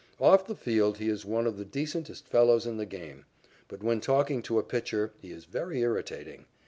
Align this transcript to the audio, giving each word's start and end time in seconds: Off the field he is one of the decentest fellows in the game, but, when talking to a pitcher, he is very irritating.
Off 0.19 0.47
the 0.47 0.55
field 0.55 0.97
he 0.97 1.09
is 1.09 1.25
one 1.25 1.45
of 1.45 1.57
the 1.57 1.63
decentest 1.63 2.27
fellows 2.27 2.65
in 2.65 2.77
the 2.77 2.87
game, 2.87 3.23
but, 3.67 3.83
when 3.83 4.01
talking 4.01 4.41
to 4.41 4.57
a 4.57 4.63
pitcher, 4.63 5.11
he 5.21 5.29
is 5.31 5.45
very 5.45 5.81
irritating. 5.81 6.45